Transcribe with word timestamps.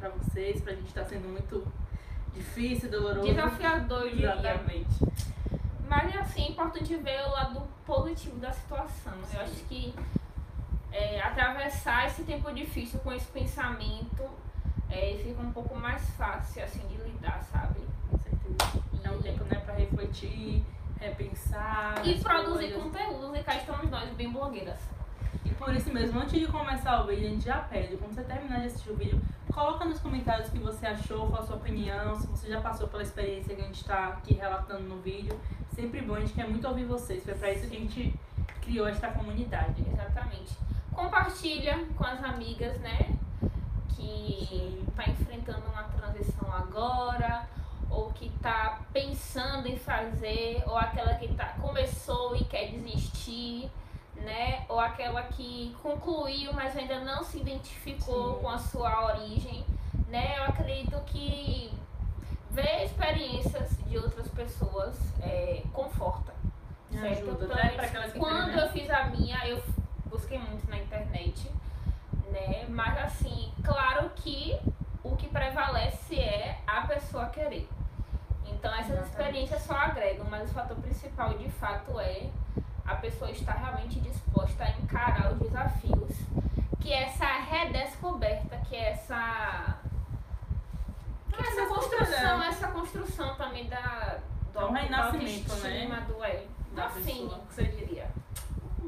pra 0.00 0.08
vocês, 0.08 0.60
pra 0.62 0.72
gente 0.74 0.92
tá 0.92 1.04
sendo 1.04 1.28
muito 1.28 1.64
difícil, 2.34 2.90
doloroso. 2.90 3.28
Desafiador, 3.28 4.02
eu 4.02 4.10
diria. 4.10 4.32
Exatamente. 4.32 4.88
Mas 5.86 6.16
assim, 6.16 6.44
é 6.44 6.48
importante 6.48 6.96
ver 6.96 7.20
o 7.26 7.30
lado 7.30 7.62
positivo 7.84 8.36
da 8.36 8.52
situação. 8.52 9.12
Eu 9.34 9.40
acho 9.42 9.62
que 9.68 9.94
é, 10.90 11.20
atravessar 11.20 12.06
esse 12.06 12.22
tempo 12.22 12.50
difícil 12.52 12.98
com 13.00 13.12
esse 13.12 13.26
pensamento 13.26 14.28
é, 14.88 15.20
fica 15.22 15.40
um 15.40 15.52
pouco 15.52 15.76
mais 15.76 16.08
fácil 16.10 16.64
assim 16.64 16.86
de 16.88 16.96
lidar, 16.96 17.42
sabe? 17.52 17.80
Com 18.10 18.18
certeza. 18.18 18.82
É 19.04 19.10
um 19.10 19.20
tempo, 19.20 19.44
né, 19.44 19.56
pra 19.60 19.74
refletir, 19.74 20.64
repensar. 20.98 22.06
E 22.06 22.18
produzir 22.20 22.72
coisas. 22.72 22.82
conteúdos, 22.82 23.38
e 23.38 23.42
cá 23.42 23.56
estamos 23.56 23.90
nós, 23.90 24.08
bem 24.10 24.32
blogueiras. 24.32 24.78
Por 25.60 25.76
isso 25.76 25.92
mesmo, 25.92 26.18
antes 26.18 26.40
de 26.40 26.46
começar 26.46 27.02
o 27.02 27.06
vídeo, 27.06 27.26
a 27.26 27.30
gente 27.32 27.44
já 27.44 27.58
pede, 27.58 27.94
quando 27.98 28.14
você 28.14 28.22
terminar 28.22 28.60
de 28.60 28.68
assistir 28.68 28.90
o 28.92 28.96
vídeo, 28.96 29.20
coloca 29.52 29.84
nos 29.84 30.00
comentários 30.00 30.48
o 30.48 30.52
que 30.52 30.58
você 30.58 30.86
achou, 30.86 31.28
qual 31.28 31.42
a 31.42 31.46
sua 31.46 31.56
opinião, 31.56 32.18
se 32.18 32.26
você 32.28 32.48
já 32.48 32.62
passou 32.62 32.88
pela 32.88 33.02
experiência 33.02 33.54
que 33.54 33.60
a 33.60 33.64
gente 33.66 33.82
está 33.82 34.08
aqui 34.08 34.32
relatando 34.32 34.84
no 34.84 34.96
vídeo. 35.02 35.38
Sempre 35.74 36.00
bom, 36.00 36.14
a 36.14 36.20
gente 36.20 36.32
quer 36.32 36.48
muito 36.48 36.66
ouvir 36.66 36.86
vocês. 36.86 37.22
Foi 37.22 37.34
pra 37.34 37.52
isso 37.52 37.68
que 37.68 37.76
a 37.76 37.78
gente 37.78 38.14
criou 38.62 38.88
esta 38.88 39.08
comunidade. 39.08 39.84
Exatamente. 39.86 40.56
Compartilha 40.94 41.84
com 41.94 42.04
as 42.04 42.24
amigas, 42.24 42.80
né? 42.80 43.14
Que 43.90 44.82
tá 44.96 45.10
enfrentando 45.10 45.66
uma 45.70 45.82
transição 45.82 46.50
agora, 46.50 47.46
ou 47.90 48.10
que 48.12 48.30
tá 48.40 48.80
pensando 48.94 49.66
em 49.66 49.76
fazer, 49.76 50.62
ou 50.66 50.78
aquela 50.78 51.16
que 51.16 51.28
tá, 51.34 51.54
começou 51.60 52.34
e 52.34 52.44
quer 52.44 52.70
desistir, 52.70 53.70
né? 54.24 54.64
Ou 54.68 54.78
aquela 54.78 55.22
que 55.24 55.74
concluiu, 55.82 56.52
mas 56.52 56.76
ainda 56.76 57.00
não 57.00 57.22
se 57.24 57.38
identificou 57.38 58.34
Sim. 58.36 58.40
com 58.42 58.48
a 58.48 58.58
sua 58.58 59.06
origem, 59.06 59.64
né? 60.08 60.38
Eu 60.38 60.44
acredito 60.44 61.00
que 61.06 61.72
ver 62.50 62.84
experiências 62.84 63.76
de 63.86 63.96
outras 63.96 64.28
pessoas 64.28 64.96
é, 65.22 65.62
conforta. 65.72 66.32
Certo? 66.90 67.30
ajuda, 67.30 67.44
Então, 67.44 67.56
né? 67.56 68.10
Que 68.10 68.18
Quando 68.18 68.44
querem, 68.46 68.56
né? 68.56 68.64
eu 68.64 68.68
fiz 68.70 68.90
a 68.90 69.04
minha, 69.04 69.46
eu 69.46 69.62
busquei 70.06 70.38
muito 70.38 70.68
na 70.68 70.78
internet, 70.78 71.50
né? 72.30 72.66
Mas 72.68 72.98
assim, 72.98 73.52
claro 73.62 74.10
que 74.16 74.58
o 75.04 75.14
que 75.16 75.28
prevalece 75.28 76.18
é 76.18 76.58
a 76.66 76.82
pessoa 76.86 77.26
querer. 77.26 77.68
Então 78.46 78.72
essas 78.74 78.90
Exatamente. 78.90 79.10
experiências 79.10 79.62
só 79.62 79.74
agregam, 79.74 80.26
mas 80.28 80.50
o 80.50 80.54
fator 80.54 80.76
principal 80.78 81.34
de 81.38 81.48
fato 81.50 81.98
é 82.00 82.28
pessoa 83.10 83.30
estar 83.30 83.54
realmente 83.54 84.00
disposta 84.00 84.64
a 84.64 84.70
encarar 84.70 85.32
os 85.32 85.38
desafios. 85.38 86.16
Que 86.80 86.92
é 86.92 87.02
essa 87.02 87.26
redescoberta, 87.26 88.56
que 88.68 88.76
é 88.76 88.90
essa. 88.92 89.76
que 91.32 91.42
é 91.42 91.46
essa 91.46 91.66
construção, 91.66 92.38
né? 92.38 92.46
essa 92.48 92.68
construção 92.68 93.34
também 93.34 93.68
da. 93.68 94.18
Do, 94.52 94.60
É 94.60 94.64
um 94.64 94.72
renascimento, 94.72 95.52
autoestima, 95.52 96.00
do 96.00 96.24
é, 96.24 96.44
Da 96.74 96.86
assim, 96.86 97.02
pessoa. 97.02 97.40
que 97.48 97.54
você 97.54 97.64
diria. 97.64 98.10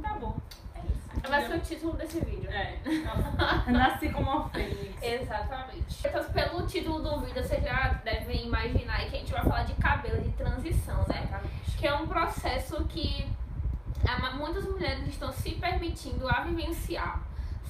Tá 0.02 0.14
bom. 0.14 0.36
É 0.74 0.80
isso. 0.80 1.28
Vai 1.30 1.46
ser 1.46 1.54
o 1.54 1.60
título 1.60 1.92
desse 1.92 2.20
vídeo. 2.20 2.50
É. 2.50 2.78
Nasci 3.70 4.08
como 4.08 4.30
uma 4.30 4.48
fênix. 4.48 5.00
Exatamente. 5.00 6.08
Então, 6.08 6.24
pelo 6.24 6.66
título 6.66 7.00
do 7.00 7.20
vídeo, 7.20 7.42
vocês 7.42 7.62
já 7.62 7.88
devem 8.02 8.46
imaginar 8.46 8.98
que 9.08 9.16
a 9.16 9.18
gente 9.18 9.32
vai 9.32 9.42
falar 9.42 9.62
de 9.64 9.74
cabelo 9.74 10.20
de 10.22 10.30
transição, 10.32 11.04
né? 11.08 11.22
Exatamente. 11.22 11.76
Que 11.78 11.86
é 11.86 11.94
um 11.94 12.06
processo 12.08 12.84
que 12.86 13.30
muitas 14.42 14.64
mulheres 14.64 15.06
estão 15.06 15.32
se 15.32 15.52
permitindo 15.52 16.28
a 16.28 16.40
vivenciar, 16.40 17.22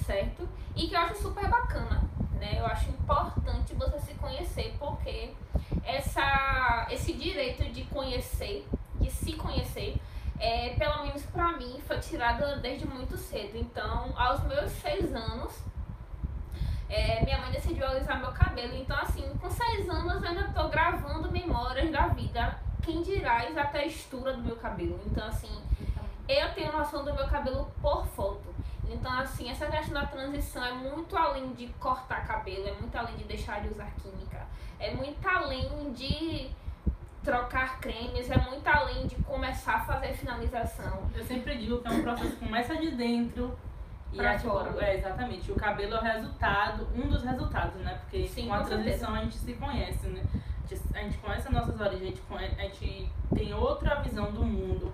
certo? 0.05 0.47
E 0.75 0.87
que 0.87 0.95
eu 0.95 0.99
acho 0.99 1.21
super 1.21 1.47
bacana, 1.47 2.01
né? 2.39 2.59
Eu 2.59 2.65
acho 2.65 2.89
importante 2.89 3.75
você 3.75 3.99
se 3.99 4.13
conhecer, 4.15 4.75
porque 4.79 5.33
essa, 5.83 6.87
esse 6.89 7.13
direito 7.13 7.63
de 7.71 7.83
conhecer, 7.85 8.67
de 8.99 9.11
se 9.11 9.33
conhecer, 9.33 10.01
é, 10.39 10.69
pelo 10.71 11.03
menos 11.03 11.23
pra 11.27 11.53
mim, 11.53 11.79
foi 11.85 11.99
tirado 11.99 12.59
desde 12.61 12.87
muito 12.87 13.15
cedo. 13.17 13.55
Então, 13.55 14.13
aos 14.17 14.43
meus 14.43 14.71
seis 14.71 15.13
anos, 15.13 15.63
é, 16.89 17.23
minha 17.23 17.39
mãe 17.39 17.51
decidiu 17.51 17.85
alisar 17.85 18.19
meu 18.19 18.31
cabelo. 18.31 18.75
Então, 18.75 18.97
assim, 18.97 19.27
com 19.39 19.49
seis 19.49 19.87
anos 19.89 20.21
eu 20.21 20.29
ainda 20.29 20.49
tô 20.49 20.67
gravando 20.69 21.31
memórias 21.31 21.91
da 21.91 22.07
vida. 22.07 22.59
Quem 22.81 23.01
dirá 23.01 23.37
a 23.37 23.65
textura 23.67 24.33
do 24.33 24.41
meu 24.41 24.57
cabelo. 24.57 24.99
Então, 25.05 25.25
assim, 25.25 25.61
eu 26.27 26.53
tenho 26.53 26.71
noção 26.71 27.03
do 27.03 27.13
meu 27.13 27.27
cabelo 27.27 27.69
por 27.81 28.05
foto. 28.07 28.53
Então, 28.89 29.11
assim, 29.19 29.49
essa 29.49 29.65
questão 29.67 29.93
da 29.93 30.05
transição 30.05 30.63
é 30.63 30.73
muito 30.73 31.15
além 31.17 31.53
de 31.53 31.67
cortar 31.79 32.27
cabelo, 32.27 32.67
é 32.67 32.73
muito 32.73 32.95
além 32.95 33.15
de 33.15 33.23
deixar 33.23 33.61
de 33.61 33.69
usar 33.69 33.91
química, 34.01 34.45
é 34.79 34.93
muito 34.93 35.25
além 35.27 35.93
de 35.93 36.49
trocar 37.23 37.79
cremes, 37.79 38.29
é 38.29 38.37
muito 38.37 38.67
além 38.67 39.07
de 39.07 39.15
começar 39.23 39.75
a 39.75 39.79
fazer 39.79 40.13
finalização. 40.13 41.09
Eu 41.15 41.23
sempre 41.23 41.57
digo 41.57 41.79
que 41.81 41.87
é 41.87 41.91
um 41.91 42.03
processo 42.03 42.31
que 42.31 42.45
começa 42.45 42.75
de 42.75 42.91
dentro 42.91 43.57
e 44.11 44.17
Pra 44.17 44.33
é, 44.33 44.37
tipo, 44.37 44.49
fora. 44.51 44.85
é, 44.85 44.97
exatamente. 44.97 45.51
O 45.51 45.55
cabelo 45.55 45.95
é 45.95 45.99
o 45.99 46.03
resultado, 46.03 46.87
um 46.93 47.07
dos 47.09 47.23
resultados, 47.23 47.81
né? 47.81 47.97
Porque 48.01 48.27
Sim, 48.27 48.47
com 48.47 48.53
a 48.53 48.63
transição 48.63 49.15
a 49.15 49.19
gente 49.21 49.37
se 49.37 49.53
conhece, 49.53 50.07
né? 50.07 50.23
A 50.63 50.67
gente, 50.67 50.81
a 50.93 50.99
gente 50.99 51.17
conhece 51.17 51.47
as 51.47 51.53
nossas 51.53 51.79
origens, 51.79 52.19
a 52.29 52.37
gente, 52.37 52.59
a 52.59 52.63
gente 52.63 53.11
tem 53.33 53.53
outra 53.53 53.95
visão 54.01 54.31
do 54.31 54.43
mundo, 54.43 54.93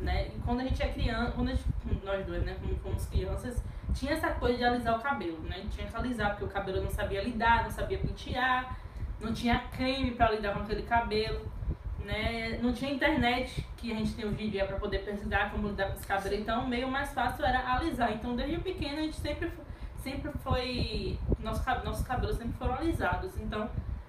né? 0.00 0.28
E 0.28 0.38
quando 0.40 0.60
a 0.60 0.64
gente 0.64 0.82
é 0.82 0.88
criança, 0.88 1.32
quando 1.32 1.48
gente, 1.48 1.64
nós 2.04 2.26
dois, 2.26 2.42
né, 2.44 2.56
como 2.60 2.74
fomos 2.76 3.06
crianças, 3.06 3.62
tinha 3.94 4.12
essa 4.12 4.30
coisa 4.30 4.58
de 4.58 4.64
alisar 4.64 4.98
o 4.98 5.02
cabelo, 5.02 5.40
né? 5.42 5.64
Tinha 5.70 5.86
que 5.86 5.96
alisar, 5.96 6.30
porque 6.30 6.44
o 6.44 6.48
cabelo 6.48 6.82
não 6.82 6.90
sabia 6.90 7.22
lidar, 7.22 7.64
não 7.64 7.70
sabia 7.70 7.98
pentear, 7.98 8.78
não 9.20 9.32
tinha 9.32 9.58
creme 9.76 10.12
pra 10.12 10.30
lidar 10.30 10.54
com 10.54 10.60
aquele 10.60 10.82
cabelo, 10.82 11.50
né? 12.04 12.58
Não 12.62 12.72
tinha 12.72 12.92
internet, 12.92 13.66
que 13.76 13.92
a 13.92 13.96
gente 13.96 14.14
tem 14.14 14.24
hoje 14.24 14.44
em 14.44 14.50
dia 14.50 14.64
pra 14.64 14.76
poder 14.76 15.00
pesquisar 15.00 15.50
como 15.50 15.68
lidar 15.68 15.88
com 15.88 15.94
esse 15.94 16.06
cabelo, 16.06 16.34
então 16.34 16.64
o 16.64 16.68
meio 16.68 16.88
mais 16.88 17.12
fácil 17.12 17.44
era 17.44 17.74
alisar. 17.74 18.12
Então 18.12 18.36
desde 18.36 18.58
pequeno 18.58 18.98
a 18.98 19.02
gente 19.02 19.16
sempre, 19.16 19.52
sempre 19.98 20.30
foi. 20.38 21.18
Nosso, 21.40 21.62
nossos 21.84 22.06
cabelos 22.06 22.36
sempre 22.36 22.56
foram 22.58 22.74
alisados. 22.74 23.36
Então 23.38 23.68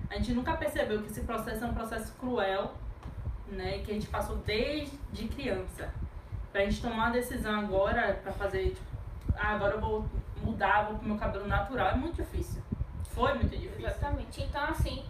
a 0.09 0.16
gente 0.16 0.34
nunca 0.34 0.53
percebeu 0.53 1.01
que 1.01 1.07
esse 1.07 1.22
processo 1.22 1.63
é 1.63 1.68
um 1.68 1.74
processo 1.74 2.13
cruel, 2.16 2.74
né? 3.53 3.79
Que 3.79 3.91
a 3.91 3.94
gente 3.94 4.07
passou 4.07 4.38
desde 4.38 5.28
criança. 5.28 5.94
Pra 6.51 6.66
gente 6.66 6.81
tomar 6.81 7.07
a 7.07 7.12
decisão 7.12 7.59
agora 7.59 8.19
pra 8.22 8.31
fazer, 8.31 8.69
tipo, 8.69 8.91
ah, 9.35 9.56
agora 9.56 9.75
eu 9.75 9.81
vou 9.81 10.06
mudar, 10.44 10.84
vou 10.84 10.97
pro 10.97 11.07
meu 11.07 11.17
cabelo 11.17 11.47
natural, 11.47 11.89
é 11.89 11.95
muito 11.95 12.22
difícil. 12.22 12.62
Foi 13.03 13.34
muito 13.34 13.57
difícil. 13.57 13.88
Exatamente. 13.88 14.44
Então, 14.44 14.63
assim, 14.63 15.03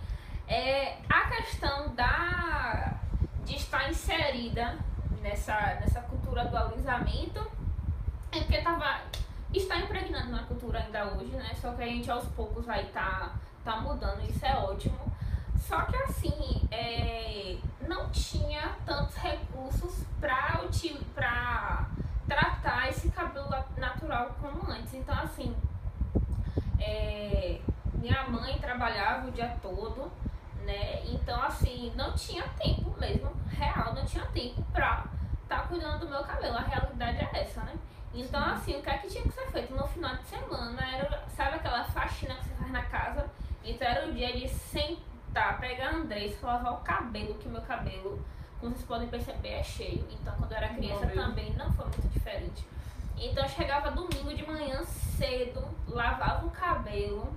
é, 0.48 0.98
a 1.10 1.30
questão 1.30 1.96
da, 1.96 2.96
de 3.46 3.56
estar 3.56 3.90
inserida 3.90 4.78
nessa, 5.22 5.56
nessa 5.80 6.02
cultura 6.02 6.46
do 6.46 6.58
alisamento 6.58 7.40
é 8.32 8.40
porque 8.40 8.62
tava, 8.62 9.02
está 9.54 9.78
impregnado 9.80 10.30
na 10.30 10.44
cultura 10.44 10.80
ainda 10.80 11.06
hoje, 11.14 11.32
né? 11.32 11.52
Só 11.60 11.74
que 11.74 11.84
a 11.84 11.86
gente 11.86 12.10
aos 12.10 12.26
poucos 12.30 12.66
vai 12.66 12.86
tá, 12.86 13.34
tá 13.64 13.78
mudando, 13.78 14.22
isso 14.30 14.46
é 14.46 14.56
ótimo. 14.56 15.12
Só 15.60 15.82
que 15.84 15.96
assim, 15.96 16.68
é, 16.72 17.58
não 17.88 18.10
tinha 18.10 18.76
tantos 18.86 19.16
recursos 19.16 20.06
para 20.20 20.62
pra 21.14 21.88
tratar 22.28 22.90
esse 22.90 23.10
cabelo 23.12 23.50
natural 23.78 24.36
como 24.40 24.72
antes. 24.72 24.94
Então, 24.94 25.16
assim, 25.20 25.56
é, 26.80 27.60
minha 27.94 28.24
mãe 28.30 28.58
trabalhava 28.60 29.28
o 29.28 29.32
dia 29.32 29.58
todo, 29.62 30.12
né? 30.66 31.04
Então, 31.06 31.42
assim, 31.44 31.92
não 31.96 32.14
tinha 32.14 32.44
tempo 32.58 32.96
mesmo, 33.00 33.32
real, 33.50 33.94
não 33.94 34.06
tinha 34.06 34.26
tempo 34.28 34.62
pra 34.72 35.06
estar 35.44 35.68
cuidando 35.68 36.00
do 36.00 36.10
meu 36.10 36.24
cabelo. 36.24 36.58
A 36.58 36.62
realidade 36.62 37.18
é 37.18 37.42
essa, 37.42 37.62
né? 37.62 37.76
Então, 38.14 38.44
assim, 38.44 38.78
o 38.78 38.82
que 38.82 38.90
é 38.90 38.98
que 38.98 39.08
tinha 39.08 39.24
que 39.24 39.32
ser 39.32 39.52
feito 39.52 39.74
no 39.74 39.88
final 39.88 40.16
de 40.16 40.26
semana? 40.26 40.82
Era, 40.82 41.24
sabe 41.30 41.56
aquela 41.56 41.84
faxina 41.86 42.36
que 42.36 42.46
você 42.46 42.54
faz 42.56 42.72
na 42.72 42.84
casa? 42.84 43.30
Então, 43.64 43.88
era 43.88 44.08
o 44.08 44.14
dia 44.14 44.34
de 44.34 44.48
sentar, 44.50 45.11
pegar 45.60 45.90
a 45.90 45.96
Andressa, 45.96 46.46
lavar 46.46 46.74
o 46.74 46.78
cabelo, 46.78 47.36
que 47.36 47.48
meu 47.48 47.62
cabelo, 47.62 48.24
como 48.60 48.74
vocês 48.74 48.86
podem 48.86 49.08
perceber, 49.08 49.50
é 49.50 49.64
cheio. 49.64 50.06
Então, 50.12 50.34
quando 50.38 50.52
eu 50.52 50.58
era 50.58 50.70
criança 50.70 51.08
também 51.08 51.54
não 51.54 51.72
foi 51.74 51.86
muito 51.86 52.08
diferente. 52.10 52.66
Então, 53.18 53.44
eu 53.44 53.50
chegava 53.50 53.92
domingo 53.92 54.34
de 54.34 54.46
manhã 54.46 54.84
cedo, 54.84 55.64
lavava 55.88 56.46
o 56.46 56.52
cabelo, 56.52 57.32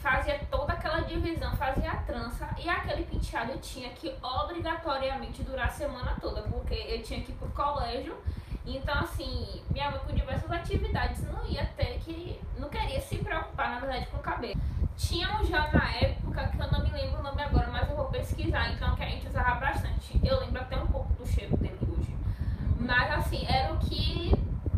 fazia 0.00 0.40
toda 0.50 0.72
aquela 0.72 1.00
divisão, 1.00 1.54
fazia 1.56 1.90
a 1.90 1.96
trança 1.96 2.48
e 2.58 2.68
aquele 2.68 3.04
penteado 3.04 3.58
tinha 3.58 3.90
que 3.90 4.14
obrigatoriamente 4.22 5.42
durar 5.42 5.66
a 5.66 5.70
semana 5.70 6.16
toda, 6.20 6.42
porque 6.42 6.74
eu 6.74 7.02
tinha 7.02 7.22
que 7.22 7.32
ir 7.32 7.34
pro 7.34 7.48
colégio. 7.50 8.16
Então, 8.64 8.94
assim, 9.00 9.62
minha 9.70 9.90
mãe 9.90 10.00
com 10.00 10.14
diversas 10.14 10.50
atividades 10.50 11.22
não 11.24 11.44
ia 11.46 11.64
ter 11.76 11.98
que. 12.00 12.40
não 12.58 12.68
queria 12.68 13.00
se 13.00 13.18
preocupar, 13.18 13.70
na 13.70 13.80
verdade, 13.80 14.06
com 14.06 14.18
o 14.18 14.20
cabelo. 14.20 14.60
Um 14.96 15.44
gel 15.44 15.72
na 15.72 15.90
época, 15.96 16.48
que 16.48 16.60
eu 16.60 16.70
não 16.70 16.82
me 16.82 16.90
lembro 16.90 17.20
o 17.20 17.22
nome 17.22 17.42
agora, 17.42 17.68
mas 17.72 17.88
eu 17.88 17.96
vou 17.96 18.06
pesquisar, 18.06 18.70
então 18.72 18.94
que 18.94 19.02
a 19.02 19.06
gente 19.06 19.26
usava 19.26 19.58
bastante. 19.58 20.20
Eu 20.22 20.40
lembro 20.40 20.60
até 20.60 20.76
um 20.76 20.86
pouco 20.86 21.12
do 21.14 21.26
cheiro 21.26 21.56
dele 21.56 21.78
hoje. 21.82 22.14
Mas 22.78 23.10
assim, 23.12 23.46
era 23.48 23.72
o 23.72 23.78
que 23.78 24.32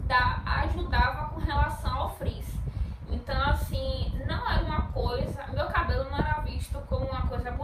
dá, 0.06 0.42
ajudava 0.44 1.28
com 1.30 1.40
relação 1.40 1.94
ao 1.94 2.16
frizz. 2.16 2.54
Então, 3.10 3.42
assim, 3.42 4.12
não 4.26 4.48
era 4.50 4.64
uma 4.64 4.82
coisa. 4.92 5.44
Meu 5.52 5.66
cabelo 5.66 6.02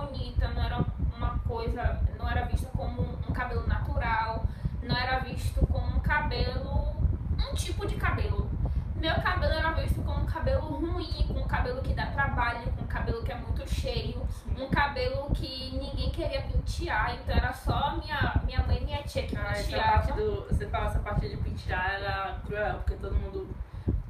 bonita, 0.08 0.48
não 0.48 0.62
era 0.62 0.84
uma 1.16 1.38
coisa, 1.40 2.00
não 2.18 2.28
era 2.28 2.44
vista 2.46 2.68
como 2.76 3.02
um 3.02 3.32
cabelo 3.32 3.66
natural, 3.66 4.44
não 4.82 4.96
era 4.96 5.18
visto 5.20 5.66
como 5.66 5.96
um 5.96 6.00
cabelo, 6.00 6.94
um 7.38 7.54
tipo 7.54 7.86
de 7.86 7.96
cabelo. 7.96 8.47
Meu 9.00 9.14
cabelo 9.22 9.52
era 9.54 9.70
visto 9.72 10.02
como 10.02 10.20
um 10.22 10.26
cabelo 10.26 10.60
ruim, 10.60 11.24
com 11.28 11.34
um 11.40 11.46
cabelo 11.46 11.80
que 11.82 11.94
dá 11.94 12.06
trabalho, 12.06 12.70
com 12.72 12.82
um 12.82 12.86
cabelo 12.86 13.22
que 13.22 13.30
é 13.32 13.36
muito 13.36 13.68
cheio, 13.68 14.26
um 14.58 14.68
cabelo 14.70 15.30
que 15.32 15.70
ninguém 15.78 16.10
queria 16.10 16.42
pentear, 16.42 17.14
então 17.14 17.36
era 17.36 17.52
só 17.52 17.96
minha, 17.96 18.40
minha 18.44 18.62
mãe 18.66 18.78
e 18.80 18.84
minha 18.84 19.02
tia 19.04 19.22
que 19.22 19.36
Ah, 19.36 19.52
penteavam. 19.54 20.16
do, 20.16 20.46
você 20.48 20.66
fala 20.68 20.86
essa 20.86 20.98
parte 20.98 21.28
de 21.28 21.36
pentear 21.36 21.92
era 21.94 22.38
cruel, 22.44 22.74
porque 22.78 22.94
todo 22.96 23.14
mundo, 23.14 23.48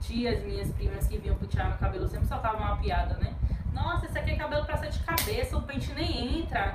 tias 0.00 0.42
minhas 0.42 0.70
primas 0.72 1.06
que 1.06 1.18
vinham 1.18 1.36
pentear 1.36 1.68
meu 1.68 1.76
cabelo 1.78 2.06
sempre 2.08 2.26
soltavam 2.26 2.60
uma 2.60 2.76
piada, 2.78 3.14
né? 3.18 3.34
Nossa, 3.72 4.06
esse 4.06 4.18
aqui 4.18 4.30
é 4.30 4.36
cabelo 4.36 4.64
pra 4.64 4.76
ser 4.78 4.88
de 4.90 4.98
cabeça, 5.00 5.56
o 5.56 5.62
pente 5.62 5.92
nem 5.92 6.40
entra. 6.40 6.74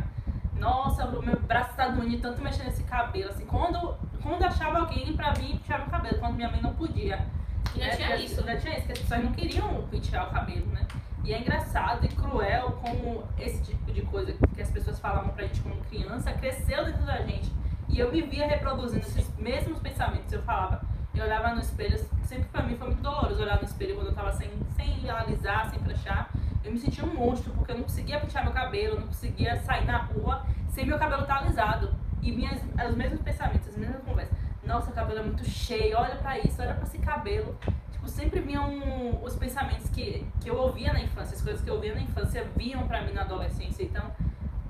Nossa, 0.55 1.05
o 1.07 1.21
meu 1.21 1.37
braço 1.41 1.75
tá 1.75 1.87
doendo 1.89 2.21
tanto 2.21 2.41
mexer 2.41 2.63
nesse 2.63 2.83
cabelo. 2.83 3.31
Assim, 3.31 3.45
quando, 3.45 3.95
quando 4.21 4.43
achava 4.43 4.79
alguém 4.79 5.13
pra 5.13 5.31
vir 5.33 5.57
pentear 5.57 5.79
meu 5.79 5.89
cabelo, 5.89 6.19
quando 6.19 6.35
minha 6.35 6.49
mãe 6.49 6.61
não 6.61 6.73
podia. 6.73 7.25
Ainda 7.73 7.85
né? 7.85 7.95
tinha 7.95 8.07
Porque 8.09 8.23
isso. 8.23 8.39
Ainda 8.39 8.57
tinha 8.57 8.77
isso, 8.77 8.85
que 8.85 8.91
as 8.91 8.99
pessoas 8.99 9.23
não 9.23 9.31
queriam 9.31 9.87
pentear 9.89 10.29
o 10.29 10.31
cabelo, 10.31 10.65
né? 10.67 10.85
E 11.23 11.33
é 11.33 11.39
engraçado 11.39 12.05
e 12.05 12.09
cruel 12.09 12.71
como 12.81 13.23
esse 13.39 13.61
tipo 13.63 13.91
de 13.91 14.01
coisa 14.01 14.35
que 14.53 14.61
as 14.61 14.69
pessoas 14.69 14.99
falavam 14.99 15.29
pra 15.29 15.45
gente 15.45 15.61
como 15.61 15.75
criança 15.85 16.33
cresceu 16.33 16.83
dentro 16.85 17.05
da 17.05 17.17
gente. 17.21 17.49
E 17.87 17.99
eu 17.99 18.11
me 18.11 18.21
via 18.23 18.45
reproduzindo 18.45 19.05
esses 19.05 19.33
mesmos 19.37 19.79
pensamentos. 19.79 20.31
Eu 20.33 20.41
falava, 20.43 20.81
eu 21.15 21.23
olhava 21.23 21.53
no 21.53 21.61
espelho, 21.61 21.97
sempre 22.23 22.45
pra 22.45 22.63
mim 22.63 22.75
foi 22.75 22.87
muito 22.87 23.01
doloroso 23.01 23.41
olhar 23.41 23.57
no 23.57 23.63
espelho 23.63 23.95
quando 23.95 24.07
eu 24.07 24.13
tava 24.13 24.33
sem, 24.33 24.49
sem 24.75 25.09
alisar, 25.09 25.69
sem 25.69 25.79
fechar. 25.79 26.29
Eu 26.63 26.71
me 26.71 26.79
sentia 26.79 27.05
um 27.05 27.13
monstro, 27.13 27.53
porque 27.53 27.71
eu 27.71 27.77
não 27.77 27.83
conseguia 27.83 28.19
pentear 28.19 28.43
meu 28.43 28.53
cabelo, 28.53 28.95
eu 28.95 28.99
não 29.01 29.07
conseguia 29.07 29.55
sair 29.61 29.85
na 29.85 29.97
rua 29.97 30.45
sem 30.69 30.85
meu 30.85 30.97
cabelo 30.97 31.21
estar 31.21 31.37
alisado. 31.37 31.93
E 32.21 32.31
minhas, 32.31 32.59
os 32.89 32.95
mesmos 32.95 33.21
pensamentos, 33.21 33.67
as 33.67 33.77
mesmas 33.77 34.01
conversas. 34.03 34.37
Nossa, 34.65 34.91
o 34.91 34.93
cabelo 34.93 35.19
é 35.19 35.23
muito 35.23 35.45
cheio, 35.45 35.97
olha 35.97 36.15
pra 36.15 36.39
isso, 36.39 36.61
olha 36.61 36.73
pra 36.73 36.83
esse 36.83 36.97
cabelo. 36.99 37.57
Tipo, 37.91 38.07
sempre 38.07 38.39
vinham 38.39 39.21
os 39.23 39.35
pensamentos 39.35 39.89
que, 39.89 40.25
que 40.39 40.49
eu 40.49 40.57
ouvia 40.57 40.93
na 40.93 41.01
infância, 41.01 41.35
as 41.35 41.41
coisas 41.41 41.61
que 41.61 41.69
eu 41.69 41.75
ouvia 41.75 41.93
na 41.93 42.01
infância 42.01 42.45
vinham 42.55 42.87
pra 42.87 43.01
mim 43.01 43.13
na 43.13 43.21
adolescência. 43.21 43.83
Então, 43.83 44.03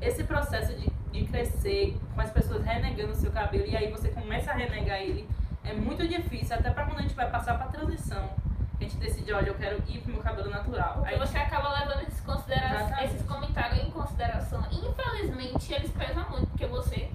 esse 0.02 0.24
processo 0.24 0.74
de, 0.74 0.90
de 1.12 1.26
crescer 1.26 1.98
com 2.14 2.22
as 2.22 2.32
pessoas 2.32 2.64
renegando 2.66 3.12
o 3.12 3.16
seu 3.16 3.32
cabelo 3.32 3.66
e 3.66 3.76
aí 3.76 3.92
você 3.92 4.10
começa 4.10 4.52
a 4.52 4.54
renegar 4.54 5.00
ele 5.00 5.28
é 5.64 5.74
muito 5.74 6.06
difícil, 6.08 6.56
até 6.56 6.70
pra 6.70 6.86
quando 6.86 7.00
a 7.00 7.02
gente 7.04 7.16
vai 7.16 7.30
passar 7.30 7.58
pra 7.58 7.68
transição. 7.68 8.30
A 8.80 8.84
gente 8.84 8.98
decide, 8.98 9.32
olha, 9.32 9.48
eu 9.48 9.56
quero 9.56 9.82
ir 9.88 10.00
pro 10.00 10.12
meu 10.12 10.22
cabelo 10.22 10.50
natural. 10.50 10.96
Porque 10.96 11.14
Aí 11.14 11.20
você 11.20 11.38
acaba 11.38 11.70
levando 11.80 12.02
esses, 12.02 12.20
considera 12.20 13.04
esses 13.04 13.22
comentários 13.26 13.80
em 13.80 13.90
consideração. 13.92 14.62
Infelizmente, 14.72 15.74
eles 15.74 15.92
pesam 15.92 16.30
muito, 16.30 16.48
porque 16.48 16.66
você 16.66 17.10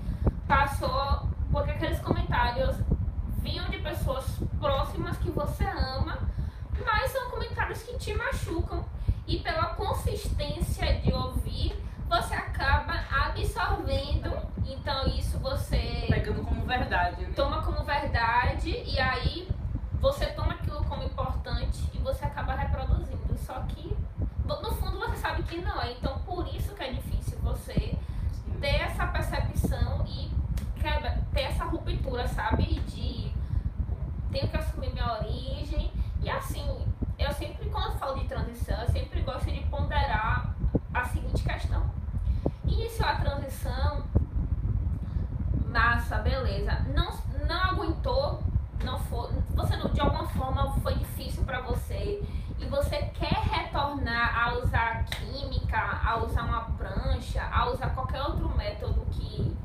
passou. 0.47 1.29
Porque 1.50 1.71
aqueles 1.71 1.99
comentários 2.00 2.77
vinham 3.39 3.69
de 3.71 3.79
pessoas 3.79 4.25
próximas 4.61 5.17
que 5.19 5.31
você 5.31 5.65
ama, 5.65 6.19
mas 6.85 7.11
são 7.11 7.31
comentários 7.31 7.83
que 7.83 7.97
te 7.99 8.15
machucam. 8.15 8.85
E 9.27 9.39
pela 9.41 9.67
consistência 9.75 11.00
de 11.00 11.12
ouvir, 11.12 11.75
você 12.09 12.35
acaba 12.35 12.95
absorvendo. 13.27 14.31
Então, 14.67 15.06
isso 15.09 15.39
você 15.39 16.06
pegando 16.09 16.43
como 16.45 16.65
verdade, 16.65 17.23
né? 17.23 17.33
toma 17.37 17.62
como 17.62 17.85
verdade 17.85 18.71
e 18.71 18.99
aí 18.99 19.49
você 20.01 20.27
toma 20.29 20.53
aquilo 20.55 20.83
como 20.85 21.03
importante 21.03 21.79
e 21.94 21.99
você 21.99 22.25
acaba 22.25 22.55
reproduzindo. 22.55 23.37
Só 23.39 23.55
que 23.69 23.94
no 24.47 24.73
fundo 24.77 24.99
você 24.99 25.17
sabe 25.17 25.43
que 25.43 25.61
não 25.61 25.81
é. 25.81 25.93
Então 25.93 26.19
por 26.21 26.47
isso 26.49 26.75
que 26.75 26.83
é 26.83 26.93
difícil 26.93 27.39
você 27.41 27.97
ter 28.61 28.77
essa 28.83 29.06
percepção 29.06 30.05
e 30.06 30.31
quebra- 30.81 31.19
ter 31.33 31.43
essa 31.43 31.65
ruptura, 31.65 31.97
sabe? 32.26 32.81
De 32.81 33.32
tenho 34.31 34.49
que 34.49 34.56
assumir 34.56 34.93
minha 34.93 35.12
origem. 35.19 35.93
E 36.20 36.31
assim, 36.31 36.65
eu 37.19 37.32
sempre, 37.32 37.69
quando 37.70 37.93
eu 37.93 37.99
falo 37.99 38.19
de 38.19 38.26
transição, 38.26 38.81
eu 38.81 38.88
sempre 38.88 39.20
gosto 39.23 39.50
de 39.50 39.61
ponderar 39.67 40.55
a 40.93 41.05
seguinte 41.05 41.43
questão. 41.43 41.82
Iniciou 42.65 43.09
a 43.09 43.15
transição, 43.17 44.05
massa, 45.67 46.19
beleza. 46.19 46.73
Não, 46.94 47.12
não 47.47 47.61
aguentou, 47.70 48.43
não 48.85 48.99
foi, 48.99 49.31
você 49.50 49.76
não, 49.76 49.91
de 49.91 50.00
alguma 50.00 50.26
forma 50.29 50.73
foi 50.81 50.94
difícil 50.94 51.44
pra 51.44 51.61
você 51.61 52.23
e 52.59 52.67
você 52.67 52.97
quer 53.15 53.35
retornar 53.35 54.37
a 54.37 54.59
usar 54.59 55.05
química, 55.05 55.79
a 56.05 56.17
usar 56.19 56.43
uma 56.43 56.62
prancha, 56.73 57.43
a 57.53 57.70
usar 57.70 57.91
qualquer 57.91 58.23
outro 58.23 58.49
método 58.56 59.05
que, 59.11 59.56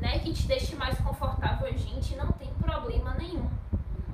né, 0.00 0.18
que 0.18 0.32
te 0.32 0.46
deixe 0.46 0.76
mais 0.76 0.98
confortável, 1.00 1.72
gente, 1.76 2.14
não 2.16 2.28
tem 2.32 2.48
problema 2.54 3.14
nenhum. 3.14 3.48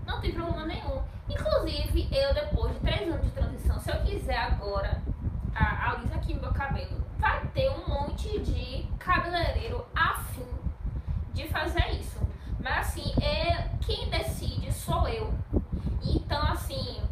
Não 0.06 0.11
tem 0.22 0.32
problema 0.32 0.64
nenhum. 0.66 1.02
Inclusive, 1.28 2.08
eu 2.12 2.32
depois 2.34 2.72
de 2.74 2.80
três 2.80 3.02
anos 3.08 3.22
de 3.24 3.30
transição, 3.30 3.78
se 3.80 3.90
eu 3.90 4.00
quiser 4.02 4.38
agora 4.38 5.02
a, 5.54 5.90
alisa 5.90 6.14
aqui 6.14 6.34
meu 6.34 6.52
cabelo, 6.52 7.02
vai 7.18 7.40
ter 7.48 7.70
um 7.70 7.86
monte 7.88 8.38
de 8.40 8.86
cabeleireiro 8.98 9.84
afim 9.94 10.46
de 11.34 11.46
fazer 11.48 11.90
isso. 11.90 12.18
Mas 12.60 12.88
assim, 12.88 13.12
é, 13.22 13.68
quem 13.80 14.08
decide 14.08 14.72
sou 14.72 15.08
eu. 15.08 15.32
Então, 16.04 16.42
assim, 16.52 17.02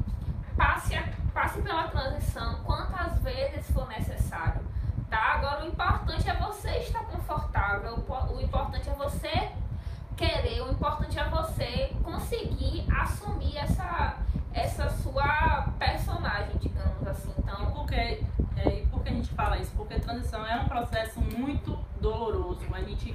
passe, 0.56 0.94
a- 0.94 1.08
passe 1.34 1.60
pela 1.62 1.88
transição 1.88 2.60
quantas 2.64 3.18
vezes 3.20 3.70
for 3.72 3.88
necessário. 3.88 4.60
Tá? 5.08 5.34
Agora, 5.34 5.64
o 5.64 5.68
importante 5.68 6.28
é 6.30 6.34
você 6.36 6.70
estar 6.78 7.00
confortável. 7.04 8.04
O 8.32 8.40
importante 8.40 8.88
é 8.88 8.92
você 8.94 9.50
querer. 10.16 10.62
O 10.62 10.70
importante 10.70 11.18
é 11.18 11.24
você 11.28 11.64
conseguir 12.30 12.84
assumir 12.96 13.56
essa, 13.56 14.16
essa 14.54 14.88
sua 14.88 15.68
personagem, 15.78 16.56
digamos 16.60 17.06
assim. 17.08 17.32
E 17.36 17.40
Então, 17.40 17.72
por 17.72 17.86
que, 17.86 17.94
é, 17.94 18.24
e 18.66 18.86
por 18.86 19.02
que 19.02 19.08
a 19.08 19.12
gente 19.12 19.30
fala 19.30 19.58
isso? 19.58 19.72
Porque 19.76 19.98
transição 19.98 20.46
é 20.46 20.56
um 20.60 20.66
processo 20.66 21.20
muito 21.20 21.76
doloroso. 22.00 22.60
A 22.72 22.80
gente, 22.82 23.12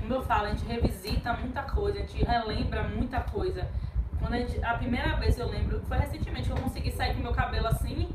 como 0.00 0.12
eu 0.12 0.22
falo, 0.22 0.46
a 0.46 0.50
gente 0.50 0.64
revisita 0.64 1.32
muita 1.34 1.62
coisa, 1.62 1.98
a 1.98 2.00
gente 2.00 2.24
relembra 2.24 2.82
muita 2.88 3.20
coisa. 3.20 3.68
Quando 4.18 4.34
a, 4.34 4.38
gente, 4.38 4.64
a 4.64 4.74
primeira 4.74 5.14
vez 5.16 5.38
eu 5.38 5.48
lembro, 5.48 5.80
foi 5.82 5.98
recentemente 5.98 6.48
que 6.48 6.52
eu 6.52 6.60
consegui 6.60 6.90
sair 6.90 7.14
com 7.14 7.22
meu 7.22 7.32
cabelo 7.32 7.68
assim, 7.68 8.08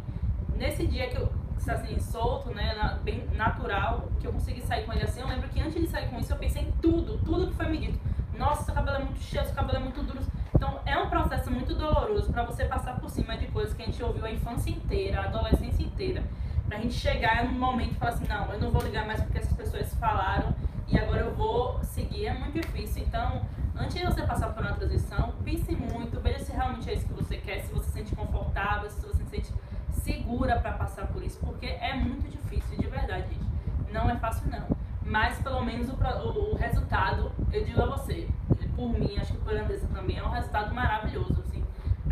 nesse 0.58 0.86
dia 0.86 1.08
que 1.08 1.16
eu, 1.16 1.32
assim, 1.66 1.98
solto, 2.02 2.54
né, 2.54 3.00
bem 3.02 3.26
natural, 3.34 4.10
que 4.20 4.28
eu 4.28 4.34
consegui 4.34 4.62
sair 4.62 4.86
com 4.86 4.92
ele 4.92 5.04
assim, 5.04 5.22
eu 5.22 5.28
lembro 5.28 5.48
que 5.48 5.62
antes 5.62 5.82
de 5.82 5.88
sair 5.88 6.10
com 6.10 6.20
isso 6.20 6.34
eu 6.34 6.38
pensei 6.38 6.64
em 6.64 6.72
tudo 6.74 7.48
que 7.48 7.56
foi 7.56 7.70
me 7.70 7.78
dito. 7.78 8.14
Nossa, 8.38 8.64
seu 8.64 8.74
cabelo 8.74 8.98
é 8.98 9.04
muito 9.06 9.20
cheio, 9.20 9.46
seu 9.46 9.56
cabelo 9.56 9.78
é 9.78 9.82
muito 9.82 10.02
duro. 10.04 10.20
Então 10.56 10.80
é 10.86 10.98
um 10.98 11.10
processo 11.10 11.52
muito 11.52 11.76
pra 12.44 12.54
você 12.54 12.66
passar 12.66 13.00
por 13.00 13.10
cima 13.10 13.38
de 13.38 13.48
coisas 13.48 13.74
que 13.74 13.82
a 13.82 13.86
gente 13.86 14.04
ouviu 14.04 14.26
a 14.26 14.32
infância 14.32 14.70
inteira, 14.70 15.22
a 15.22 15.26
adolescência 15.26 15.84
inteira. 15.84 16.24
Pra 16.68 16.78
gente 16.78 16.94
chegar 16.94 17.46
num 17.46 17.58
momento 17.58 17.92
e 17.92 17.96
falar 17.96 18.12
assim, 18.12 18.28
não, 18.28 18.52
eu 18.52 18.60
não 18.60 18.72
vou 18.72 18.82
ligar 18.82 19.06
mais 19.06 19.22
porque 19.22 19.38
essas 19.38 19.54
pessoas 19.54 19.94
falaram 19.96 20.54
e 20.88 20.98
agora 20.98 21.22
eu 21.22 21.34
vou 21.34 21.82
seguir, 21.84 22.28
é 22.28 22.34
muito 22.34 22.60
difícil. 22.60 23.04
Então, 23.04 23.42
antes 23.76 23.96
de 23.96 24.06
você 24.06 24.22
passar 24.24 24.50
por 24.54 24.62
uma 24.62 24.74
transição, 24.74 25.34
pense 25.44 25.74
muito, 25.76 26.20
veja 26.20 26.40
se 26.40 26.52
realmente 26.52 26.90
é 26.90 26.94
isso 26.94 27.08
que 27.08 27.14
você 27.14 27.38
quer, 27.38 27.62
se 27.62 27.74
você 27.74 27.86
se 27.86 27.92
sente 27.92 28.16
confortável, 28.16 28.90
se 28.90 29.02
você 29.02 29.24
se 29.24 29.30
sente 29.30 29.54
segura 29.92 30.60
pra 30.60 30.74
passar 30.74 31.08
por 31.08 31.24
isso, 31.24 31.40
porque 31.40 31.68
é 31.68 31.94
muito 31.94 32.30
difícil, 32.30 32.78
de 32.78 32.88
verdade, 32.88 33.28
gente. 33.30 33.94
Não 33.94 34.10
é 34.10 34.18
fácil 34.18 34.50
não. 34.50 34.68
Mas 35.06 35.38
pelo 35.40 35.64
menos 35.64 35.88
o, 35.90 35.94
o, 35.94 36.54
o 36.54 36.56
resultado, 36.56 37.32
eu 37.52 37.64
digo 37.64 37.82
a 37.82 37.86
você, 37.86 38.28
por 38.76 38.90
mim, 38.90 39.18
acho 39.18 39.34
que 39.34 39.40
por 39.40 39.56
Andressa 39.56 39.88
também, 39.88 40.18
é 40.18 40.24
um 40.24 40.30
resultado 40.30 40.74
maravilhoso. 40.74 41.44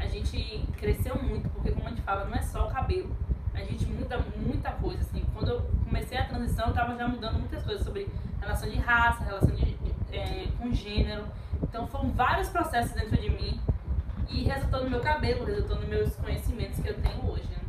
A 0.02 0.08
gente 0.08 0.66
cresceu 0.78 1.16
muito, 1.22 1.48
porque 1.50 1.72
como 1.72 1.88
a 1.88 1.90
gente 1.90 2.02
fala, 2.02 2.26
não 2.26 2.36
é 2.36 2.42
só 2.42 2.68
o 2.68 2.72
cabelo. 2.72 3.16
A 3.54 3.60
gente 3.60 3.86
muda 3.86 4.18
muita 4.36 4.72
coisa, 4.72 5.02
assim. 5.02 5.24
Quando 5.34 5.50
eu 5.50 5.62
comecei 5.86 6.18
a 6.18 6.26
transição, 6.26 6.68
eu 6.68 6.74
tava 6.74 6.96
já 6.96 7.08
mudando 7.08 7.38
muitas 7.38 7.64
coisas 7.64 7.86
sobre 7.86 8.08
relação 8.40 8.70
de 8.70 8.78
raça, 8.80 9.24
relação 9.24 9.52
de, 9.52 9.78
é, 10.12 10.48
com 10.58 10.74
gênero. 10.74 11.26
Então 11.62 11.86
foram 11.88 12.10
vários 12.12 12.50
processos 12.50 12.94
dentro 12.94 13.18
de 13.22 13.30
mim 13.30 13.60
e 14.30 14.44
resultou 14.44 14.84
no 14.84 14.90
meu 14.90 15.02
cabelo, 15.02 15.46
resultou 15.46 15.78
nos 15.78 15.88
meus 15.88 16.16
conhecimentos 16.16 16.80
que 16.80 16.90
eu 16.90 17.02
tenho 17.02 17.30
hoje, 17.30 17.48
né? 17.50 17.62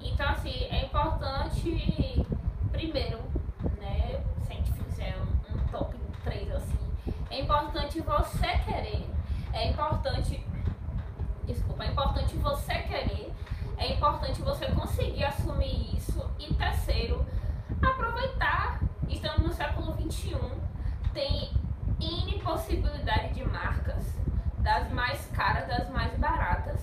Então, 0.00 0.28
assim, 0.28 0.66
é 0.70 0.84
importante, 0.84 2.26
primeiro, 2.70 3.18
né, 3.78 4.20
se 4.44 4.52
a 4.52 4.54
gente 4.54 4.72
fizer 4.72 5.16
um, 5.18 5.58
top 5.68 5.96
3, 6.24 6.54
assim, 6.54 6.78
é 7.30 7.40
importante 7.40 8.00
você 8.00 8.46
querer, 8.64 9.06
é 9.52 9.70
importante, 9.70 10.45
importante 11.96 12.36
você 12.36 12.74
querer, 12.74 13.32
é 13.78 13.94
importante 13.94 14.42
você 14.42 14.66
conseguir 14.66 15.24
assumir 15.24 15.96
isso, 15.96 16.30
e 16.38 16.52
terceiro, 16.52 17.24
aproveitar, 17.82 18.80
estamos 19.08 19.46
no 19.46 19.52
século 19.54 19.94
XXI, 19.94 20.38
tem 21.14 21.50
N 21.98 22.38
possibilidade 22.40 23.32
de 23.32 23.44
marcas, 23.48 24.14
das 24.58 24.92
mais 24.92 25.24
caras, 25.28 25.66
das 25.68 25.88
mais 25.88 26.12
baratas, 26.18 26.82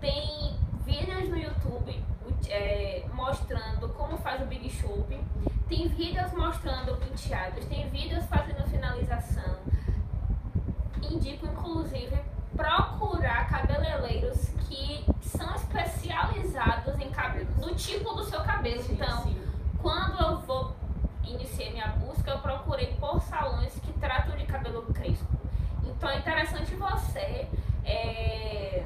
tem 0.00 0.56
vídeos 0.84 1.28
no 1.28 1.36
YouTube 1.36 2.04
é, 2.48 3.04
mostrando 3.12 3.88
como 3.88 4.16
faz 4.18 4.40
o 4.40 4.46
Big 4.46 4.70
Shop. 4.70 5.20
tem 5.68 5.88
vídeos 5.88 6.32
mostrando 6.32 6.96
penteados, 6.98 7.64
tem 7.64 7.88
vídeos 7.88 8.24
fazendo 8.26 8.62
finalização. 8.68 9.56
Indico, 11.02 11.46
inclusive, 11.46 12.16
procurar 12.56 13.48
cabeleireiros 13.48 14.48
que 14.68 15.04
são 15.20 15.54
especializados 15.54 16.98
em 16.98 17.10
cabelo, 17.10 17.48
no 17.58 17.74
tipo 17.74 18.14
do 18.14 18.24
seu 18.24 18.40
cabelo. 18.42 18.82
Sim, 18.82 18.94
então, 18.94 19.22
sim. 19.22 19.36
Quando 19.84 20.18
eu 20.18 20.38
vou 20.38 20.74
iniciei 21.24 21.70
minha 21.70 21.88
busca, 21.88 22.30
eu 22.30 22.38
procurei 22.38 22.94
por 22.98 23.20
salões 23.20 23.74
que 23.80 23.92
tratam 23.94 24.34
de 24.34 24.46
cabelo 24.46 24.82
crespo. 24.94 25.26
Então 25.84 26.08
é 26.08 26.16
interessante 26.18 26.74
você 26.74 27.46
é, 27.84 28.82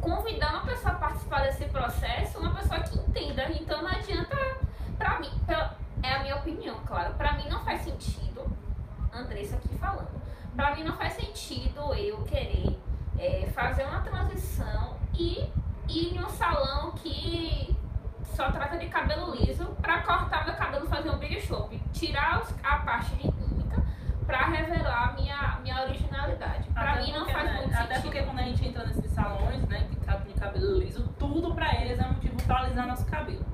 convidar 0.00 0.50
uma 0.54 0.62
pessoa 0.64 0.94
a 0.94 0.98
participar 0.98 1.42
desse 1.42 1.64
processo, 1.66 2.38
uma 2.40 2.52
pessoa 2.54 2.80
que 2.80 2.98
entenda. 2.98 3.44
Então 3.52 3.82
não 3.82 3.88
adianta, 3.90 4.36
pra 4.98 5.20
mim, 5.20 5.30
pela- 5.46 5.76
é 6.02 6.12
a 6.14 6.22
minha 6.24 6.36
opinião, 6.36 6.76
claro, 6.84 7.14
pra 7.14 7.34
mim 7.34 7.48
não 7.48 7.60
faz 7.64 7.82
sentido, 7.82 8.44
Andressa 9.12 9.54
aqui 9.54 9.68
falando, 9.78 10.08
pra 10.56 10.74
mim 10.74 10.82
não 10.82 10.96
faz 10.96 11.12
sentido 11.14 11.94
eu 11.94 12.18
querer 12.24 12.78
é, 13.16 13.46
fazer 13.54 13.84
uma 13.84 14.00
transição 14.00 14.96
e 15.14 15.48
ir 15.88 16.14
em 16.16 16.20
um 16.24 16.28
salão 16.30 16.90
que 16.92 17.76
só 18.34 18.50
trata 18.50 18.76
de 18.76 18.86
cabelo 18.88 19.34
liso 19.34 19.64
pra 19.80 20.00
cortar 20.02 20.44
meu 20.44 20.54
cabelo 20.54 20.84
e 20.86 20.88
fazer 20.88 21.10
um 21.10 21.18
big 21.18 21.40
show. 21.40 21.70
Tirar 21.92 22.40
os- 22.42 22.54
a 22.62 22.76
parte 22.78 23.14
de 23.16 23.30
química 23.30 23.82
pra 24.26 24.46
revelar 24.46 25.14
minha, 25.14 25.58
minha 25.62 25.82
originalidade. 25.84 26.68
Pra 26.70 26.92
Até 26.92 27.02
mim 27.02 27.12
não 27.12 27.26
faz 27.28 27.44
né, 27.44 27.52
muito 27.60 27.74
Até 27.74 27.82
sentido. 27.86 28.02
porque 28.02 28.22
quando 28.22 28.38
a 28.38 28.42
gente 28.42 28.66
entra 28.68 28.84
nesses 28.86 29.10
salões, 29.12 29.62
né, 29.68 29.86
que 29.88 29.96
tratam 29.96 30.26
de 30.26 30.34
cabelo 30.34 30.78
liso, 30.78 31.06
tudo 31.18 31.54
pra 31.54 31.74
eles 31.80 31.98
é 31.98 32.06
motivo 32.06 32.36
pra 32.44 32.58
alisar 32.58 32.86
nosso 32.86 33.06
cabelo. 33.06 33.44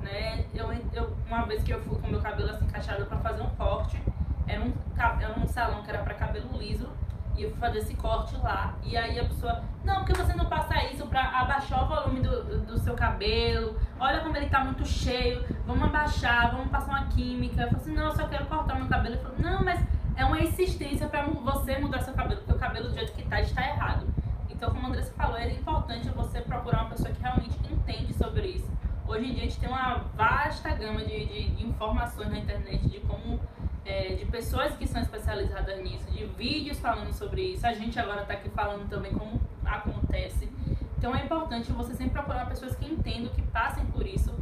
Né? 0.00 0.44
Eu, 0.54 0.72
eu, 0.92 1.16
uma 1.26 1.44
vez 1.46 1.62
que 1.62 1.72
eu 1.72 1.80
fui 1.82 1.98
com 2.00 2.08
meu 2.08 2.20
cabelo 2.20 2.50
assim 2.50 2.64
encaixado 2.64 3.06
pra 3.06 3.18
fazer 3.18 3.42
um 3.42 3.50
corte, 3.50 4.02
era 4.48 4.60
um, 4.60 4.72
era 5.20 5.38
um 5.38 5.46
salão 5.46 5.82
que 5.82 5.90
era 5.90 6.02
pra 6.02 6.14
cabelo 6.14 6.56
liso, 6.58 6.88
e 7.36 7.42
eu 7.44 7.50
fui 7.50 7.58
fazer 7.58 7.78
esse 7.78 7.94
corte 7.94 8.36
lá. 8.36 8.74
E 8.82 8.96
aí 8.96 9.18
a 9.18 9.24
pessoa, 9.24 9.62
não, 9.84 9.96
porque 10.04 10.12
você 10.12 10.34
não 10.34 10.46
passa 10.46 10.82
isso 10.84 11.06
pra 11.06 11.22
abaixar 11.40 11.84
o 11.84 11.88
volume 11.88 12.20
do, 12.20 12.60
do 12.66 12.78
seu 12.78 12.94
cabelo, 12.94 13.78
olha 13.98 14.20
como 14.20 14.36
ele 14.36 14.48
tá 14.48 14.62
muito 14.64 14.84
cheio, 14.86 15.44
vamos 15.66 15.84
abaixar, 15.84 16.50
vamos 16.52 16.68
passar 16.70 16.88
uma 16.90 17.06
química. 17.06 17.62
Eu 17.62 17.68
falei 17.68 17.80
assim, 17.82 17.94
não, 17.94 18.04
eu 18.06 18.14
só 18.16 18.26
quero 18.28 18.46
cortar 18.46 18.74
meu 18.76 18.86
cabelo. 18.88 19.14
Ele 19.14 19.22
falou, 19.22 19.38
não, 19.38 19.64
mas 19.64 19.80
é 20.16 20.24
uma 20.24 20.38
insistência 20.40 21.08
pra 21.08 21.24
você 21.24 21.78
mudar 21.78 22.00
seu 22.02 22.14
cabelo, 22.14 22.40
porque 22.40 22.52
o 22.52 22.58
cabelo 22.58 22.88
do 22.88 22.94
jeito 22.94 23.12
que 23.12 23.22
tá 23.24 23.40
está 23.40 23.62
errado. 23.66 24.06
Então, 24.50 24.70
como 24.70 24.86
a 24.86 24.88
Andressa 24.90 25.12
falou, 25.14 25.36
é 25.36 25.50
importante 25.50 26.08
você 26.10 26.40
procurar 26.40 26.82
uma 26.82 26.90
pessoa 26.90 27.10
que 27.10 27.20
realmente 27.20 27.58
entende 27.70 28.12
sobre 28.14 28.46
isso. 28.46 28.70
Hoje 29.08 29.24
em 29.30 29.34
dia 29.34 29.42
a 29.42 29.46
gente 29.46 29.58
tem 29.58 29.68
uma 29.68 29.94
vasta 30.16 30.70
gama 30.70 31.00
de- 31.04 31.26
de 31.26 31.64
informações 31.66 32.30
na 32.30 32.38
internet 32.38 32.88
de 32.88 33.00
como 33.00 33.40
é, 33.84 34.14
de 34.14 34.24
pessoas 34.26 34.76
que 34.76 34.86
são 34.86 35.00
especializadas 35.00 35.82
nisso, 35.82 36.10
de 36.10 36.24
vídeos 36.26 36.78
falando 36.78 37.12
sobre 37.12 37.52
isso. 37.52 37.66
A 37.66 37.72
gente 37.72 37.98
agora 37.98 38.22
está 38.22 38.34
aqui 38.34 38.48
falando 38.50 38.88
também 38.88 39.12
como 39.12 39.40
acontece. 39.64 40.48
Então 40.96 41.14
é 41.14 41.24
importante 41.24 41.72
você 41.72 41.94
sempre 41.94 42.12
procurar 42.12 42.46
pessoas 42.46 42.76
que 42.76 42.86
entendam, 42.86 43.32
que 43.32 43.42
passem 43.42 43.84
por 43.86 44.06
isso, 44.06 44.32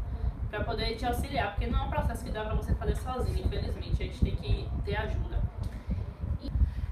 para 0.51 0.63
poder 0.65 0.97
te 0.97 1.07
auxiliar, 1.07 1.53
porque 1.53 1.67
não 1.67 1.79
é 1.79 1.83
um 1.85 1.91
processo 1.91 2.25
que 2.25 2.31
dá 2.31 2.45
para 2.45 2.55
você 2.55 2.75
fazer 2.75 2.97
sozinho, 2.97 3.47
infelizmente. 3.47 4.03
A 4.03 4.07
gente 4.07 4.21
tem 4.21 4.37
que 4.37 4.69
ter 4.85 4.97
ajuda. 4.97 5.41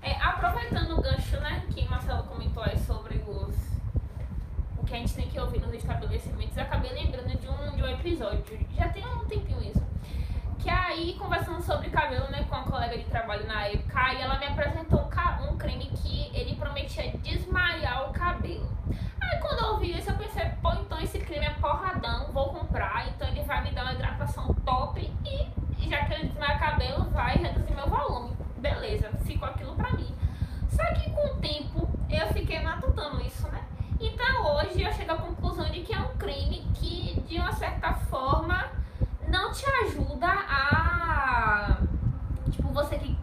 É, 0.00 0.12
aproveitando 0.22 0.96
o 0.96 1.02
gancho, 1.02 1.38
né, 1.40 1.66
que 1.70 1.86
Marcelo 1.88 2.22
comentou 2.24 2.62
aí 2.62 2.78
sobre 2.78 3.22
os 3.26 3.78
o 4.78 4.84
que 4.84 4.94
a 4.94 4.98
gente 4.98 5.12
tem 5.12 5.28
que 5.28 5.38
ouvir 5.38 5.60
nos 5.60 5.74
estabelecimentos, 5.74 6.56
eu 6.56 6.62
acabei 6.62 6.92
lembrando 6.92 7.36
de 7.36 7.48
um, 7.48 7.76
de 7.76 7.82
um 7.82 7.86
episódio, 7.88 8.42
já 8.74 8.88
tem 8.88 9.04
um 9.04 9.26
tempinho 9.26 9.60
isso. 9.62 9.87
Que 10.58 10.70
aí, 10.70 11.14
conversando 11.14 11.62
sobre 11.62 11.90
cabelo, 11.90 12.28
né, 12.30 12.44
com 12.48 12.56
uma 12.56 12.64
colega 12.64 12.98
de 12.98 13.04
trabalho 13.04 13.46
na 13.46 13.66
época, 13.66 14.00
aí 14.00 14.20
ela 14.20 14.38
me 14.38 14.46
apresentou 14.46 14.98
um, 15.00 15.56
creme 15.56 15.86
que 15.86 16.30
ele 16.34 16.54
prometia 16.56 17.10
desmaiar 17.18 18.08
o 18.08 18.12
cabelo. 18.12 18.68
Aí 19.20 19.40
quando 19.40 19.60
eu 19.60 19.72
ouvi 19.72 19.96
isso, 19.96 20.10
eu 20.10 20.16
pensei, 20.16 20.48
pô, 20.62 20.72
então 20.72 21.00
esse 21.00 21.18
creme 21.18 21.46
é 21.46 21.50
porradão, 21.50 22.32
vou 22.32 22.50
comprar, 22.50 23.08
então 23.08 23.28
ele 23.28 23.42
vai 23.42 23.62
me 23.62 23.70
dar 23.72 23.82
uma 23.82 23.92
hidratação 23.92 24.54
top 24.64 25.00
e, 25.24 25.48
e 25.78 25.88
já 25.88 26.04
que 26.04 26.14
ele 26.14 26.28
desmaia 26.28 26.58
cabelo, 26.58 27.10
vai 27.10 27.34
reduzir 27.36 27.74
meu 27.74 27.88
volume. 27.88 28.36
Beleza, 28.56 29.10
ficou 29.24 29.48
aquilo 29.48 29.74
pra 29.74 29.92
mim. 29.92 30.14
Só 30.68 30.84
que 30.94 31.10
com 31.10 31.26
o 31.26 31.40
tempo 31.40 31.88
eu 32.08 32.26
fiquei 32.28 32.60
matutando 32.60 33.20
isso, 33.20 33.48
né? 33.48 33.62
Então 34.00 34.56
hoje 34.56 34.82
eu 34.82 34.92
chego 34.92 35.12
à 35.12 35.16
conclusão 35.16 35.68
de 35.70 35.80
que 35.80 35.92
é 35.92 35.98
um 35.98 36.16
creme 36.16 36.64
que, 36.74 37.20
de 37.26 37.38
uma 37.38 37.52
certa 37.52 37.92
forma, 37.92 38.70
não 39.28 39.52
te 39.52 39.64
ajuda 39.84 40.26
a. 40.26 41.78
Tipo, 42.50 42.68
você 42.68 42.98
que 42.98 43.16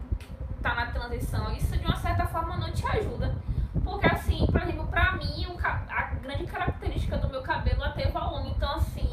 tá 0.62 0.74
na 0.74 0.86
transição, 0.86 1.52
isso 1.52 1.76
de 1.76 1.84
uma 1.84 1.96
certa 1.96 2.26
forma 2.26 2.56
não 2.56 2.70
te 2.72 2.86
ajuda. 2.86 3.36
Porque 3.84 4.06
assim, 4.06 4.46
por 4.46 4.62
exemplo, 4.62 4.86
pra 4.86 5.12
mim, 5.12 5.46
a 5.62 6.02
grande 6.22 6.44
característica 6.44 7.16
do 7.18 7.28
meu 7.28 7.42
cabelo 7.42 7.84
é 7.84 7.90
ter 7.90 8.10
volume. 8.10 8.52
Então, 8.56 8.74
assim, 8.76 9.08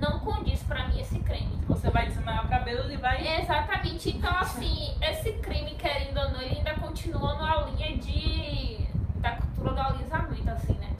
não 0.00 0.18
condiz 0.20 0.62
pra 0.62 0.88
mim 0.88 1.00
esse 1.00 1.18
creme. 1.20 1.58
Você 1.68 1.90
vai 1.90 2.06
desmaiar 2.06 2.46
o 2.46 2.48
cabelo 2.48 2.90
e 2.90 2.96
vai. 2.96 3.40
Exatamente. 3.40 4.10
Então, 4.10 4.36
assim, 4.38 4.96
esse 5.02 5.32
crime, 5.34 5.74
querendo 5.76 6.18
ou 6.18 6.30
não, 6.30 6.40
ele 6.40 6.58
ainda 6.58 6.74
continua 6.74 7.34
numa 7.34 7.70
linha 7.70 7.96
de 7.98 8.88
da 9.16 9.32
cultura 9.32 9.72
do 9.72 9.80
alisamento, 9.80 10.50
assim, 10.50 10.72
né? 10.74 10.96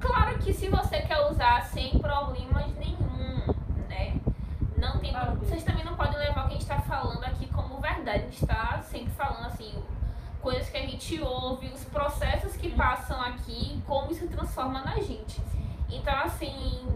Claro 0.00 0.38
que 0.38 0.52
se 0.52 0.68
você 0.68 1.00
quer 1.02 1.20
usar 1.30 1.62
sem 1.62 1.92
né? 1.94 2.49
Não 4.80 4.98
tem. 4.98 5.10
Claro. 5.10 5.36
Vocês 5.36 5.62
também 5.62 5.84
não 5.84 5.94
podem 5.94 6.18
levar 6.18 6.44
o 6.44 6.48
que 6.48 6.54
a 6.54 6.58
gente 6.58 6.66
tá 6.66 6.80
falando 6.80 7.22
aqui 7.24 7.46
como 7.48 7.80
verdade. 7.80 8.24
A 8.24 8.30
gente 8.30 8.46
tá 8.46 8.80
sempre 8.82 9.10
falando 9.10 9.46
assim, 9.46 9.72
coisas 10.40 10.68
que 10.70 10.76
a 10.76 10.86
gente 10.86 11.20
ouve, 11.20 11.68
os 11.68 11.84
processos 11.84 12.56
que 12.56 12.70
passam 12.70 13.20
aqui, 13.20 13.82
como 13.86 14.10
isso 14.10 14.26
transforma 14.28 14.80
na 14.82 14.96
gente. 14.96 15.40
Então, 15.88 16.14
assim, 16.20 16.88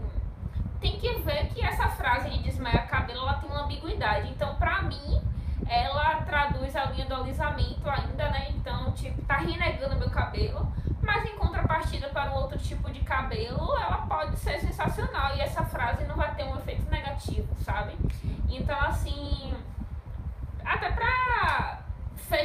tem 0.79 0.97
que 0.97 1.13
ver 1.19 1.47
que 1.49 1.63
essa 1.63 1.89
frase 1.89 2.29
de 2.29 2.39
desmaiar 2.43 2.87
cabelo 2.87 3.19
ela 3.19 3.35
tem 3.35 3.49
uma 3.49 3.63
ambiguidade. 3.63 4.29
Então, 4.29 4.55
pra 4.55 4.81
mim, 4.81 5.21
ela 5.67 6.21
traduz 6.21 6.75
a 6.75 6.85
linha 6.85 7.05
do 7.05 7.15
alisamento 7.15 7.89
ainda, 7.89 8.29
né? 8.29 8.49
Então, 8.51 8.91
tipo, 8.91 9.21
tá 9.23 9.37
renegando 9.37 9.95
meu 9.95 10.09
cabelo, 10.09 10.71
mas 11.01 11.25
em 11.25 11.35
contrapartida 11.35 12.09
para 12.09 12.31
um 12.31 12.35
outro 12.35 12.57
tipo 12.57 12.91
de 12.91 12.99
cabelo, 13.01 13.75
ela 13.77 13.97
pode 14.07 14.37
ser 14.37 14.59
sensacional 14.59 15.35
e 15.35 15.41
essa 15.41 15.63
frase 15.65 16.03
não 16.05 16.15
vai 16.15 16.33
ter 16.35 16.43
um 16.43 16.57
efeito 16.57 16.84
negativo, 17.15 17.47
sabe? 17.63 17.93
Então, 18.49 18.77
assim, 18.81 19.53
até 20.63 20.91
pra 20.91 21.79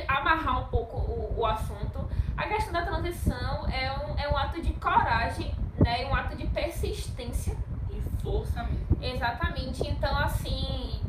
amarrar 0.08 0.60
um 0.60 0.66
pouco 0.66 0.96
o, 0.96 1.40
o 1.40 1.46
assunto, 1.46 2.08
a 2.36 2.46
questão 2.46 2.72
da 2.72 2.82
transição 2.82 3.68
é 3.68 3.92
um, 3.92 4.18
é 4.18 4.28
um 4.28 4.36
ato 4.36 4.62
de 4.62 4.72
coragem, 4.74 5.54
né? 5.78 6.06
Um 6.06 6.14
ato 6.14 6.36
de 6.36 6.46
persistência 6.46 7.56
E 7.90 8.00
força 8.22 8.62
mesmo. 8.64 8.86
Exatamente. 9.02 9.86
Então, 9.86 10.16
assim, 10.18 11.00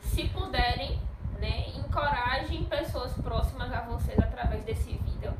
se 0.00 0.28
puderem, 0.28 0.98
né, 1.38 1.68
encorajem 1.76 2.64
pessoas 2.64 3.12
próximas 3.14 3.72
a 3.72 3.80
vocês 3.82 4.18
através 4.18 4.64
desse 4.64 4.92
vídeo, 4.92 5.32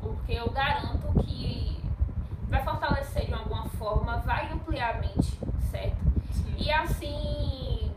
porque 0.00 0.32
eu 0.32 0.50
garanto 0.50 1.12
que 1.24 1.82
vai 2.48 2.62
fortalecer 2.62 3.26
de 3.26 3.34
alguma 3.34 3.68
forma, 3.70 4.18
vai 4.18 4.52
ampliar 4.52 4.96
a 4.96 4.98
mente, 4.98 5.38
certo? 5.70 5.96
Sim. 6.32 6.54
E 6.58 6.70
assim, 6.70 7.92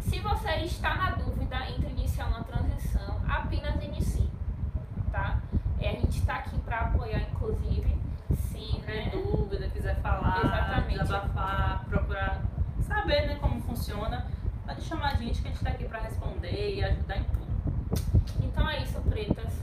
se 0.00 0.18
você 0.50 0.64
está 0.64 0.96
na 0.96 1.10
dúvida 1.10 1.56
entre 1.70 1.90
iniciar 1.90 2.26
uma 2.26 2.42
transição, 2.42 3.20
apenas 3.28 3.80
inicie, 3.84 4.28
tá? 5.12 5.40
É, 5.78 5.90
a 5.90 5.92
gente 5.92 6.18
está 6.18 6.36
aqui 6.36 6.58
para 6.58 6.80
apoiar, 6.80 7.20
inclusive, 7.20 7.96
se, 8.34 8.80
né? 8.80 9.10
dúvida, 9.12 9.68
quiser 9.68 10.00
falar, 10.00 10.44
Exatamente. 10.44 10.98
desabafar, 10.98 11.84
procurar 11.88 12.42
saber 12.80 13.28
né, 13.28 13.38
como 13.40 13.60
funciona, 13.62 14.26
pode 14.66 14.82
chamar 14.82 15.12
a 15.12 15.14
gente 15.14 15.40
que 15.40 15.46
a 15.46 15.50
gente 15.52 15.62
tá 15.62 15.70
aqui 15.70 15.84
pra 15.84 16.00
responder 16.00 16.74
e 16.74 16.84
ajudar 16.84 17.18
em 17.18 17.24
tudo. 17.24 18.20
Então 18.42 18.68
é 18.68 18.82
isso, 18.82 19.00
pretas. 19.02 19.62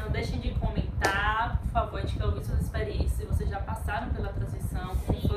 Não 0.00 0.10
deixem 0.10 0.38
de 0.38 0.52
comentar, 0.52 1.58
por 1.62 1.70
favor, 1.70 1.98
a 1.98 2.00
gente 2.02 2.16
quer 2.16 2.26
ouvir 2.26 2.44
suas 2.44 2.60
experiências, 2.60 3.12
se 3.12 3.26
vocês 3.26 3.50
já 3.50 3.58
passaram 3.60 4.10
pela 4.10 4.32
transição, 4.32 4.94
Sim. 4.94 5.27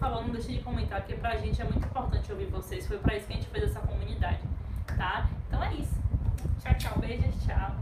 Favor, 0.00 0.22
não 0.22 0.30
deixem 0.30 0.56
de 0.56 0.62
comentar, 0.62 1.02
porque 1.02 1.14
pra 1.14 1.36
gente 1.36 1.60
é 1.60 1.64
muito 1.64 1.84
importante 1.84 2.32
ouvir 2.32 2.46
vocês, 2.46 2.86
foi 2.86 2.96
pra 2.96 3.14
isso 3.14 3.26
que 3.26 3.34
a 3.34 3.36
gente 3.36 3.48
fez 3.48 3.64
essa 3.64 3.80
comunidade, 3.80 4.40
tá? 4.96 5.28
Então 5.46 5.62
é 5.62 5.74
isso. 5.74 5.94
Tchau, 6.58 6.74
tchau. 6.78 6.98
Beijos, 6.98 7.34
tchau. 7.44 7.80